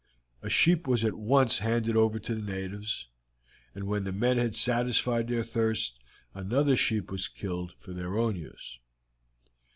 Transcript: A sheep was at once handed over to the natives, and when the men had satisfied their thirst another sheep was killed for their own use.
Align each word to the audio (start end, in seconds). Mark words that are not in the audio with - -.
A 0.41 0.49
sheep 0.49 0.87
was 0.87 1.03
at 1.05 1.13
once 1.13 1.59
handed 1.59 1.95
over 1.95 2.17
to 2.17 2.33
the 2.33 2.41
natives, 2.41 3.07
and 3.75 3.83
when 3.85 4.03
the 4.03 4.11
men 4.11 4.39
had 4.39 4.55
satisfied 4.55 5.27
their 5.27 5.43
thirst 5.43 5.99
another 6.33 6.75
sheep 6.75 7.11
was 7.11 7.27
killed 7.27 7.73
for 7.77 7.93
their 7.93 8.17
own 8.17 8.35
use. 8.35 8.79